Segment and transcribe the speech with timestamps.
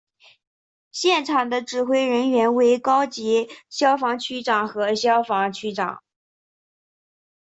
[0.91, 6.01] 现场的指挥人员为高级消防区长和消防区长。